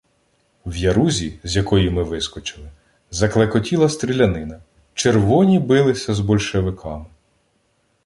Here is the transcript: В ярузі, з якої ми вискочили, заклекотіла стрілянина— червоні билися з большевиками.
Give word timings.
В 0.65 0.75
ярузі, 0.77 1.39
з 1.43 1.55
якої 1.55 1.89
ми 1.89 2.03
вискочили, 2.03 2.69
заклекотіла 3.11 3.89
стрілянина— 3.89 4.61
червоні 4.93 5.59
билися 5.59 6.13
з 6.13 6.19
большевиками. 6.19 7.05